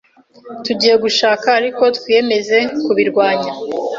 [0.65, 3.51] Tugiye gushaka, ariko twiyemeza kubirwanya.